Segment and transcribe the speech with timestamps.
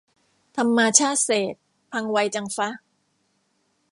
[0.55, 1.53] ทำมาชาติเศษ
[1.91, 2.69] พังไวจังฟะ